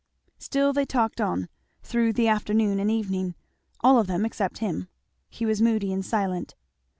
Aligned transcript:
Still 0.39 0.73
they 0.73 0.83
talked 0.87 1.21
on, 1.21 1.47
through 1.83 2.13
the 2.13 2.27
afternoon 2.27 2.79
and 2.79 2.89
evening, 2.89 3.35
all 3.81 3.99
of 3.99 4.07
them 4.07 4.25
except 4.25 4.57
him; 4.57 4.87
he 5.29 5.45
was 5.45 5.61
moody 5.61 5.93
and 5.93 6.03
silent. 6.03 6.55